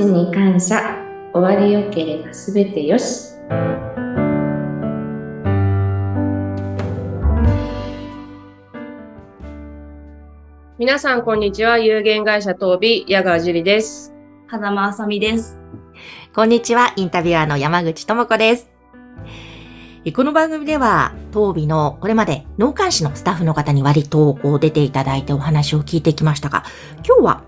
[0.00, 0.96] ちに感謝。
[1.34, 3.34] 終わりよければすべてよし。
[10.78, 11.78] 皆さん、こんにちは。
[11.78, 14.14] 有限会社東美、矢川樹里です。
[14.48, 15.60] 風間あさみです。
[16.34, 18.70] こんにちは、インタビュアーの山口智子です。
[20.16, 26.64] この番組では、当美のこれまで農監視のスタッフの方に割とこう出ていただいてお話を聞いてきましたが、
[27.06, 27.44] 今日は、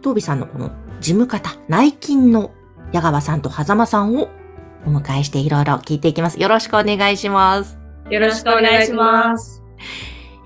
[0.00, 0.70] 当美さんのこの
[1.02, 2.52] 事務方、内勤の
[2.92, 4.28] 矢川さんと狭間さんを
[4.86, 6.40] お迎えしていろいろ聞いていきます。
[6.40, 7.76] よろしくお願いします。
[8.08, 9.56] よろしくお願いします。
[9.56, 9.62] す。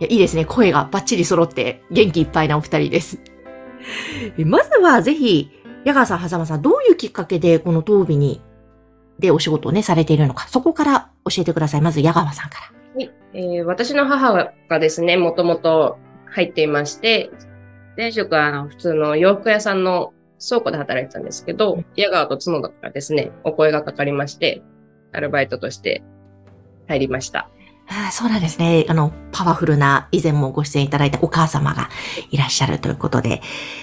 [0.00, 0.46] いやいいですね。
[0.46, 3.18] 声がバッチリ揃って元気いっぱいなお二人です。
[4.38, 5.50] えまずはぜひ、
[5.84, 8.40] 矢川さん、狭間さん、どういうきっかけでこの当美に、
[9.18, 11.82] でお仕事をね、されているのか、そこから教えてください。
[11.82, 13.06] まず矢川さんから。
[13.34, 14.32] えー私の母
[14.70, 15.98] がですね、もともと
[16.30, 17.30] 入っていまして、
[17.98, 24.62] 前職はあの普通の洋服屋さんの倉庫で働いてたんですけど、矢川と角田からですね、お声がかかりまして、
[25.12, 26.02] アルバイトとして
[26.88, 27.48] 入りました。
[27.88, 28.84] ああそうなんですね。
[28.88, 31.88] あの、パワフルな、以前もご出演いただいたお母様が
[32.30, 33.40] いらっしゃるということで。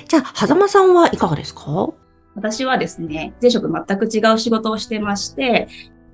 [0.09, 1.89] じゃあ、狭間さんはいかがですか？
[2.35, 5.67] 私はですね、前職全く違う仕事をしてまして、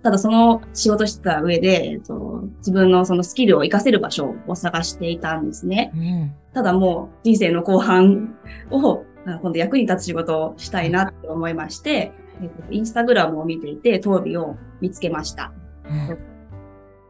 [0.03, 5.91] ただその仕事してた上で、えっと、自分のそのスキルを活かせる場所を探していたんですね。
[5.95, 6.31] うん。
[6.53, 8.35] ただもう人生の後半
[8.69, 15.51] をあ今度役に立つ仕事をしたいなって思いまして、えっと、インスタグラムを見ていて、当美を見つけました。
[15.85, 16.17] うん。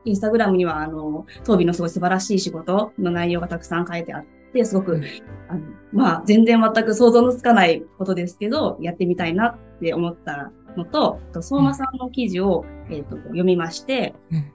[0.05, 5.03] インスタグラムには、あの、当美のすごい素晴らしい仕事の内容がたくさん書いてあって、すごく、うん。
[5.49, 5.61] あの、
[5.91, 14.51] まあ、全然全く想像のつかないことですけど、やってみたいなって思ったのと、あと相馬さんの記事を、えっ、と、読みまして、うん。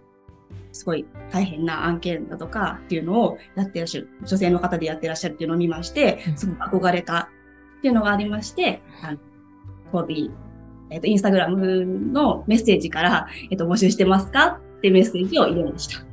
[0.73, 6.37] すごい大変な案件だとかっていうのをやってらっしゃる、女性の方でやってらっしゃるっていうのを見ましてう、ん。
[6.37, 7.31] すごく憧れた
[7.85, 9.19] っていうのがありまして、あの、
[9.93, 10.31] 当美、
[10.89, 15.99] えっ、と、インスタグラムのメッセージから、えっ、と、募集してますかってメッセージを入れました。
[15.99, 16.05] へ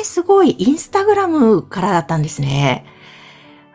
[0.00, 0.56] え、すごい。
[0.58, 2.84] インスタグラムからだったんですね。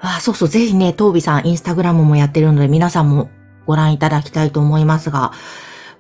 [0.01, 0.49] あそうそう。
[0.49, 3.29] ぜひね、トービさん、インスタグラムもやってるので、皆さんも
[3.65, 5.31] ご覧いただきたいと思いますが、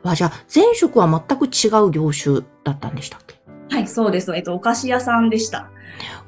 [0.01, 3.39] わじゃあ、前職は全く違う業種だったんでしたっけ？
[3.73, 4.35] はい、そうです。
[4.35, 5.69] えっ、と、お菓子屋さんでした。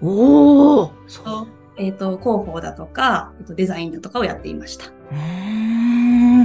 [0.01, 1.47] おーそう。
[1.77, 4.85] えっ、と、広報だとか、えっ、と、デザインだとかをやっていました。
[4.85, 6.41] うーん。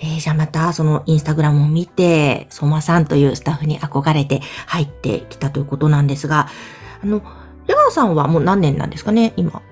[0.00, 6.48] えーじゃあまた、そのインスタグラムを見て、相馬さんというスタッフに憧れて入ってきたということなんですが、
[7.02, 7.22] あの、
[7.66, 9.62] 矢川さんはもう何年なんですかね、今？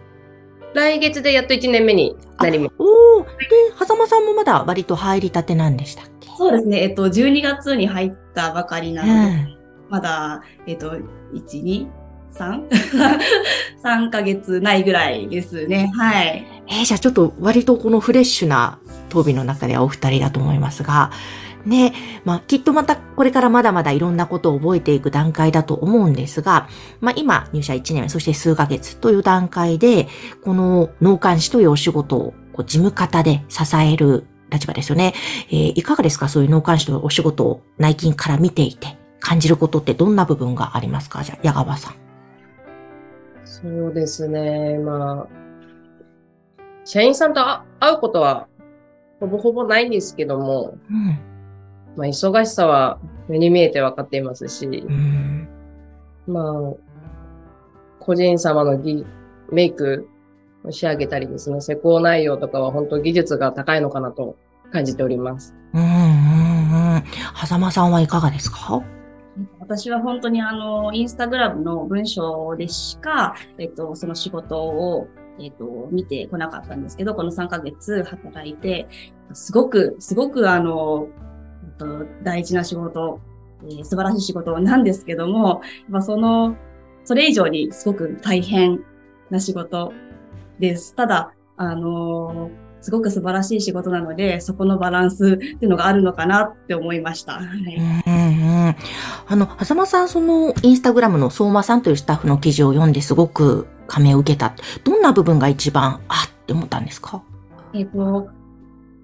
[0.75, 2.75] 来月でやっと1年目になります。
[2.79, 3.35] おーで、
[3.79, 6.29] 狭間さんもまだ割と入りたてなんでしたっけ？
[6.37, 6.83] そうですね。
[6.83, 9.59] えっ、と、12月に入ったばかりなうので、ん。
[9.89, 11.03] まだ、えっ、と、1、
[11.63, 11.87] 2、
[12.39, 12.69] 3?
[13.83, 15.91] 3 ヶ月ないぐらいですね。
[15.95, 16.47] はい。
[16.69, 18.79] えーじゃあちょっと割とこのフレッシュな
[19.11, 21.11] 当美の中ではお二人だと思いますが、
[21.67, 21.93] ね、
[22.25, 26.69] まあきっとまたこれからまだまだいろんなことを覚えていく段階だと思うんですが、
[27.01, 30.09] まあ今入社1年、そして数ヶ月という段階で、
[30.45, 35.15] この農監視というお仕事をこう事務方で支える立場ですよね。
[35.51, 36.29] えーいかがですか？
[36.29, 41.23] そういう農監視というお仕事を内勤から見ていて感じることってどんな部分がありますか？
[41.23, 41.95] じゃあ、矢川さん。
[43.65, 44.79] そうですね。
[44.79, 45.29] まあ、
[46.85, 48.47] 社員さんとあ会うことは
[49.21, 51.19] ほぼほぼないんですけども、うん。
[51.97, 52.99] まあ、忙しさは
[53.29, 55.49] 目に見えて分かっていますし、うん。
[56.27, 56.73] まあ、
[58.01, 59.07] 個人様の技
[59.51, 60.09] メイク
[60.65, 64.37] を仕上げたりですね、施工内容とかは本当技術が高いのかなと
[64.73, 65.55] 感じております。
[65.73, 65.89] うんうん
[66.97, 67.05] うん。
[67.47, 68.83] 狭間さんはいかがですか？
[69.59, 75.09] 私は本当にあの、インスタグラムの文章でしか、えっと、その仕事を、
[75.41, 78.87] えっと、見てこなかったんですけど、この3ヶ月働いて、
[79.33, 81.09] すごく、すごくあの、
[81.65, 83.21] えっと、大事な仕事、
[83.65, 86.57] えー素晴らしい仕事なんですけども、まあ、その、
[87.05, 88.81] それ以上にすごく大変
[89.31, 89.93] な仕事
[90.59, 90.95] です。
[90.95, 92.51] ただ、あの
[92.85, 97.33] すごく素晴らしい仕事なので、そこのバランスっていうのがあるのかなって思いました。
[97.33, 97.77] はい
[98.07, 98.77] うん。
[99.27, 104.55] あの、狭間さん、その、インスタグラムの相馬さんというスタッフの記事を読んですごく感銘を受けた。
[104.85, 107.23] どんな部分が一番、あって思ったんですか？
[107.73, 108.29] えっ、と、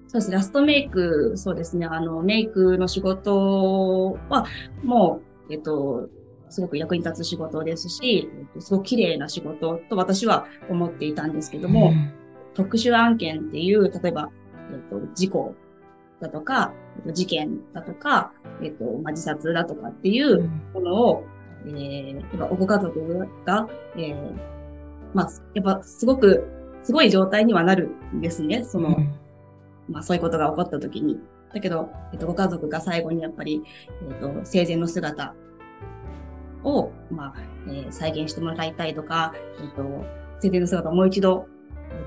[0.07, 4.45] そうですね、ラストメイク、そうですね、あの、メイクの仕事は、
[4.83, 6.07] もう、えっ、と、
[6.49, 12.13] すごく役に立つ仕事ですし、えっとすごく綺麗な仕事と私は思っていたんですけども、ん
[12.53, 14.29] 特殊案件っていう、例えば、
[14.71, 15.55] えっ、と、事故
[16.19, 18.31] だとか、えっと事件だとか、
[18.61, 21.23] えっ、と、まあ、自殺だとかっていうものを、
[21.65, 24.31] えー、やっぱご家族が、えー、
[25.13, 26.47] まあ、やっぱすごく、
[26.83, 28.63] すごい状態にはなるんですね。
[28.63, 28.97] その、
[29.87, 31.19] まあそういうことが起こった時に、
[31.53, 33.61] だけど、えっと、ご家族が最後にやっぱり、
[34.09, 35.35] えっと、生前の姿
[36.63, 37.33] を、まあ、
[37.67, 39.83] えー再現してもらいたいとか、えっと、
[40.39, 41.60] 生前の姿をもう一度、えっと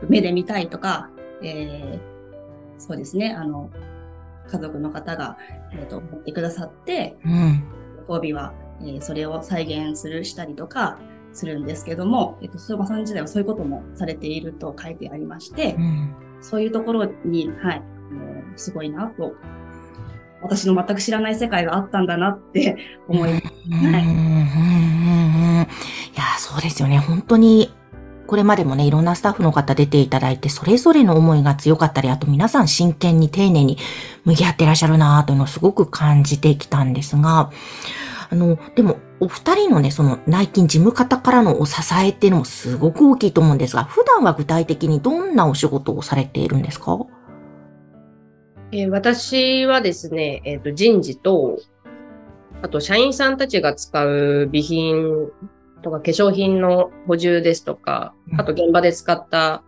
[0.09, 1.11] 目で見たいとか、
[1.43, 2.15] えー
[2.77, 3.71] そうですね、あの、
[4.51, 5.39] 家族の方が、
[5.73, 7.63] えっと、思ってくださって、うん。
[8.07, 10.99] ご帯は、えーそれを再現する、したりとか
[11.33, 16.15] するんですけども、えっと、相馬さん時代はそういうこともされていると書いてありましてう、ん。
[16.41, 19.35] そういうところに、はい、あのすごいなと、
[20.43, 22.77] 私の全く知らない世界があったんだなって
[23.09, 23.47] 思います。
[23.71, 23.75] うん。
[23.77, 23.85] うん。
[23.85, 23.95] うん。
[23.95, 25.63] うん。
[25.63, 26.99] いや、そうですよね。
[26.99, 27.73] 本当に、
[28.27, 33.79] これまでもね、いろんなスタッフの方出ていただいて、それぞれの思いが強かったり、あと皆さん真剣に丁寧に
[34.25, 37.51] 向き合ってらっしゃるなぁというのをすごく感じてきたんですが、
[38.31, 46.99] あの、でも、お二人のね、その内勤事務方からのお支えっていうのもすごく大きいと思うんですが、普段は具体的にどんなお仕事をされているんですか？
[48.73, 51.59] えー私はですね、えっ、と、人事と、
[52.63, 55.29] あと、社員さんたちが使う備品
[55.85, 59.63] とか化粧品の補充ですとかう、んあと現場で使った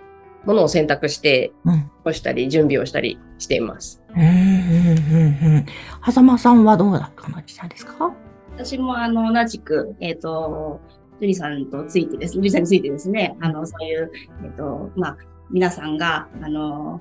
[0.44, 1.90] ものを選択して、うん。
[2.04, 4.00] 干したり、準備をしたりしています。
[4.14, 5.66] うん、うん、うん、うん。
[6.12, 8.14] 狭間さんはどうだったのですか？
[8.56, 10.80] 私もあの、同じく、えっ、と、
[11.20, 14.12] ジュリさんとついてですね、ジュリさんについてですね、あの、そういう、
[14.44, 15.16] えっ、と、まあ、
[15.50, 17.00] 皆さんが、あの、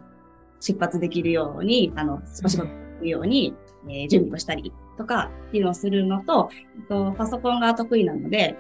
[0.60, 2.70] 出発できるように、あの、お仕事で
[3.02, 3.54] きるように、
[3.88, 8.58] えー準備をしたりとかっていうのをするのと、えっと、パソコンが得意なので、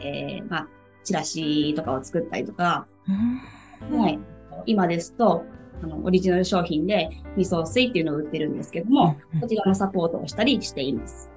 [0.00, 0.68] えーまあ、
[1.04, 4.18] チラシとかを作ったりとか、うんはい。
[4.66, 5.44] 今ですと、
[5.82, 11.30] あの、オリジナル商品で味噌水っていうのを売ってるんですけども、うんこちらのサポートをしたりしています。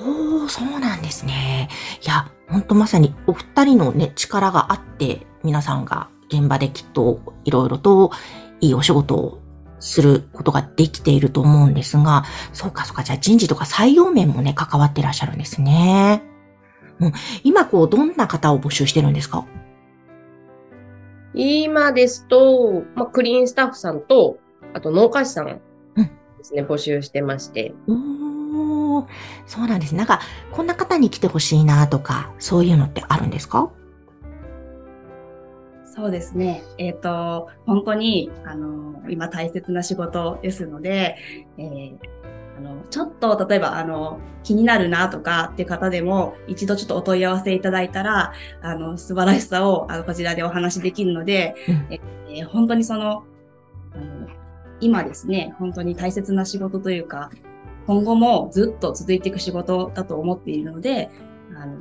[0.00, 1.68] おー、そうなんですね。
[2.04, 8.10] いや、ほんとまさにお二人のね、力があって、皆さんが現場できっといろいろと
[8.60, 9.40] いいお仕事を
[9.78, 16.22] することができていると思うんですが、そうかそうか、じゃあ人事とか採用面もね、関わってらっしゃるんですね。
[17.00, 17.12] うん、
[17.42, 19.46] 今こう、どんな方を募集してるんですか？
[21.34, 24.38] 今ですと、まあ、クリーンスタッフさんと、
[24.72, 25.60] あと農家士さんで
[26.42, 27.74] すね、募集してまして。
[27.88, 29.06] おー、
[29.46, 29.98] そうなんですね。
[29.98, 30.20] なんか、
[30.52, 33.70] こんな方に来てほしいなとか、そういうのってあるんですか？
[35.84, 36.62] そうですね。
[36.78, 41.16] えっ、と、本当に、あの、今大切な仕事ですので、
[41.58, 41.98] えー
[42.56, 51.74] あの、ちょっと、例えば、あの、気になるなとかっていう方でも、一度ちょっとお問い合わせいただいたら、あの、素晴らしさを、あの、こちらでお話しできるので、うん。
[51.90, 53.22] ええー本当にその、
[53.92, 54.26] あの
[54.80, 57.30] 今ですね、本当に大切な仕事というか、
[57.86, 61.10] 今後もずっと続いていく仕事だと思っているので、
[61.56, 61.76] あの、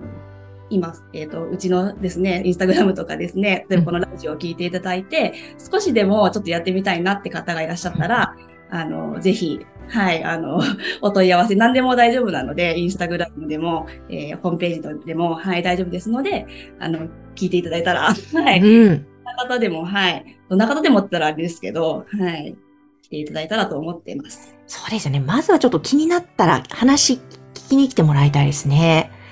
[0.69, 8.35] 今、えっ、と、うちのですね、インスタグラムとかですね、例えばこのラジオを聞いていただいて、少しでもちょっとやってみたいなって方がいらっしゃったら、
[8.69, 10.61] あの、ぜひ、はい、あの、
[11.01, 16.45] お問い合わせ、何でも大丈夫なので、インスタグラムでも、えーホームページでも、はい、大丈夫ですので、
[16.79, 19.05] あの、聞いていただいたら、 はい、うん。
[19.05, 22.55] どんな方でも、はい、どんな方でもって言ったらあれですけど、はい、
[23.01, 24.55] 来ていただいたらと思っています。
[24.67, 25.19] そうですよね。
[25.19, 29.11] まずはちょっと気になったら話聞きに来てもらいたいですね。
[29.13, 29.23] うん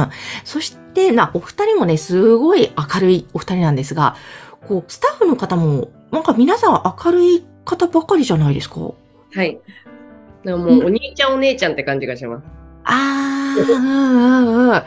[0.00, 0.10] うん。
[0.44, 4.16] そして、な、お二人もね、すごい明るいお二人なんですが、
[4.66, 8.92] こう、スタッフの方も、なんか皆さん明るい方ばかりじゃないですか
[9.34, 9.60] はい。
[10.44, 12.44] でももう、お兄ちゃんお姉ちゃんって感じがします。
[12.84, 14.82] あー、うんうんうん。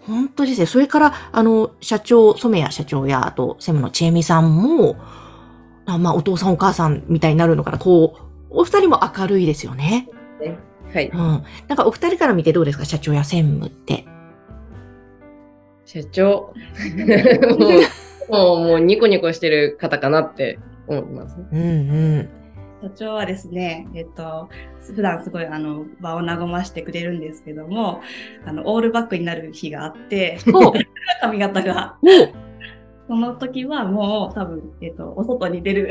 [0.00, 0.66] 本当ですね。
[0.66, 4.96] それから、あの、社長、染谷社長や、あと、専務の千恵美さんも、
[5.86, 7.78] あまあ、お父さんお母さんみたいになるのかな。
[7.78, 10.08] こう、お二人も明るいですよね。
[10.92, 11.08] はい。
[11.08, 11.18] うん。
[11.18, 12.84] なんかお二人から見てどうですか？
[12.84, 14.04] 社長や専務って。
[15.84, 16.54] 社長。
[17.58, 21.36] もう、もう、もうニコニコしてる方かなって思います。
[21.52, 21.62] うんう
[22.20, 22.28] ん。
[22.84, 24.50] 社長はですね、えっと、
[24.80, 28.02] 普段すごいあの、場を和ましてくれるんですけども、
[28.44, 30.74] あの、オールバックになる日があって、お
[31.22, 31.96] 髪型が。
[33.08, 35.88] おその時はもう多分、えっと、お外に出る。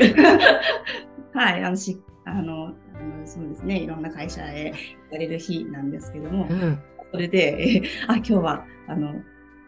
[1.34, 4.72] はい、あの、し、あの、あのそうですね、いろんな会社へ
[5.06, 6.78] 行かれる日なんですけども、うん。
[7.10, 9.14] それで、えーあ、今日は、あの、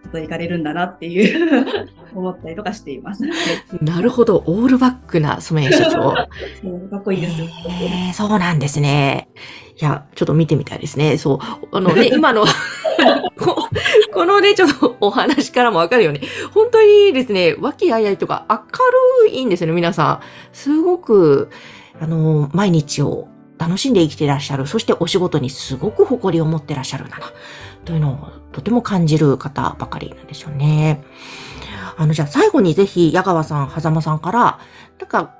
[0.09, 3.23] と行かれるんだなっていう 思ったりとかしています。
[3.83, 4.43] なるほど。
[4.47, 6.13] オールバックな染谷社長。
[6.13, 6.27] か
[6.99, 7.43] っこいいです。
[7.43, 9.29] へーそうなんですね。
[9.81, 11.19] いや、ちょっと見てみたいですね。
[11.19, 11.39] そう。
[11.73, 12.45] あのね、 今の
[13.37, 13.69] こ、
[14.13, 16.21] このね、ちょっとお話からもわかるように、
[16.55, 18.57] 本当にですね、和気あいあいとか明
[19.29, 20.21] るいんですよね、皆さん。
[20.53, 21.51] すごく、
[22.01, 24.67] あの、毎日を楽しんで生きていらっしゃる。
[24.67, 27.33] そしてお仕事にすごく誇りを持ってらっしゃるんだな。
[27.85, 28.19] というのを
[28.57, 31.05] とても感じる方ばかりなんですよね。
[31.99, 34.59] あの、じゃあ最後にぜひ、矢川さん、狭間さんから、
[34.99, 35.35] なんか、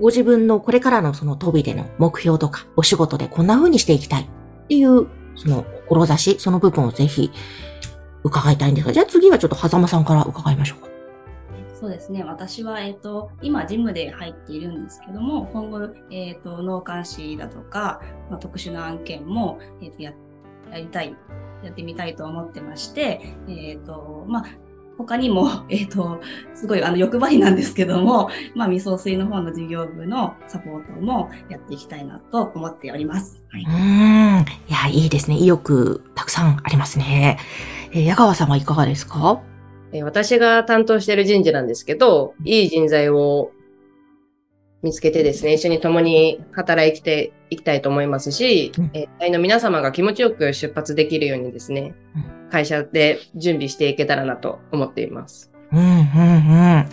[0.00, 4.26] ご自分のこれからのそのトビでの目標とか、お仕事でこんな風にしていきたいっ
[4.66, 5.06] ていう、
[5.36, 7.30] その志、その部分をぜひ
[8.24, 10.88] 伺いたいんですが、じゃあ次はちょっと狭間さんから伺いましょうか。
[11.78, 12.24] そうですね。
[12.24, 20.12] 私は、えっ、と、今、ジムで入っているんですけども、今後、えっ、と、脳幹視だとか、まあ、特殊な案件も、えっ、と、や、
[20.72, 21.14] やりたい、
[21.66, 24.44] やってみたいと思ってまして、えっ、と、まあ、
[24.98, 26.20] 他にも、 えっ、と、
[26.54, 33.42] すごい、あの、欲張りなんですけども、まあ、未送水の方の事業部のサポートもやっていきたいなと思っております。
[33.50, 34.40] はいうーん。
[34.40, 35.36] いや、いいですね。
[35.36, 37.38] 意欲たくさんありますね。
[37.92, 39.40] えー矢川さんはいかがですか？
[39.92, 43.50] えー私が担当している人事なんですけど、いい人材を
[44.82, 51.94] 見つけてですね、一緒に共に働いていきたいと思いますし、うんえの皆様が気持ちよく出発できるようにですね、
[52.50, 55.50] 会社で準備していけたらなと思っています。
[55.72, 56.88] うん、うん、うん。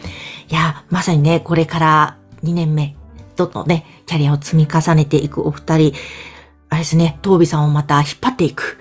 [0.50, 2.96] いや、まさにね、これから2年目、
[3.36, 5.94] どんどんね、キャリアを積み重ねていくお二人、
[6.70, 8.80] あれですね、東美さんをまた引っ張っていく、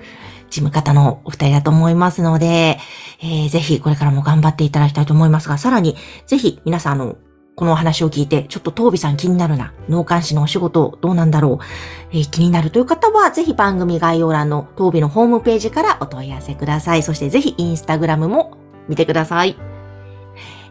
[0.48, 2.78] 事務方のお二人だと思いますので、
[3.20, 7.16] えーぜひこれからも頑張っていただきたいと思いますが、さらに、ぜひ皆さんあの、
[7.54, 11.64] このお話を聞いて、ちょっと東美さん気になるな、脳幹視のお仕事どうなんだろう、
[12.12, 17.02] えー気になるという方は、ぜひ番組概要欄の東美のホームページからお問い合わせください。
[17.02, 18.56] そしてぜひインスタグラムも
[18.88, 19.56] 見てください。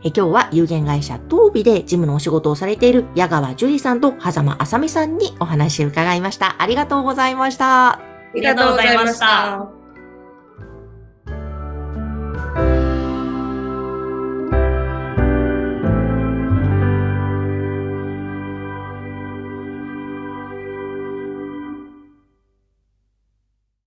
[0.04, 6.56] え今日は有限会社東美で事務のお仕事をされている矢川樹里さんと狭間あさみさんにお話を伺いました。
[6.60, 7.94] ありがとうございました。
[7.94, 8.00] あ
[8.34, 9.81] りがとうございました。